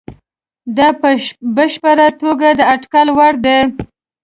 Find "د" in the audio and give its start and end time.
2.59-2.61